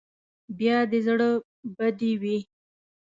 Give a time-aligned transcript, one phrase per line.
[0.57, 1.29] بیا دې زړه
[1.77, 2.37] بدې وي.